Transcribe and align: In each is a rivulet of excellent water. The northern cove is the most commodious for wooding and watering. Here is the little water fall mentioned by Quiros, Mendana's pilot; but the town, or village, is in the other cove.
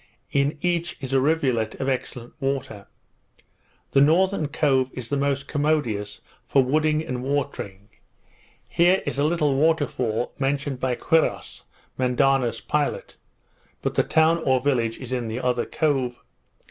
In 0.31 0.57
each 0.63 0.97
is 0.99 1.13
a 1.13 1.21
rivulet 1.21 1.75
of 1.75 1.87
excellent 1.87 2.33
water. 2.39 2.87
The 3.91 4.01
northern 4.01 4.47
cove 4.47 4.89
is 4.95 5.09
the 5.09 5.15
most 5.15 5.47
commodious 5.47 6.21
for 6.47 6.63
wooding 6.63 7.05
and 7.05 7.21
watering. 7.21 7.87
Here 8.67 9.03
is 9.05 9.17
the 9.17 9.23
little 9.23 9.55
water 9.55 9.85
fall 9.85 10.33
mentioned 10.39 10.79
by 10.79 10.95
Quiros, 10.95 11.61
Mendana's 11.99 12.61
pilot; 12.61 13.15
but 13.83 13.93
the 13.93 14.01
town, 14.01 14.39
or 14.39 14.59
village, 14.59 14.97
is 14.97 15.11
in 15.11 15.27
the 15.27 15.39
other 15.39 15.67
cove. 15.67 16.17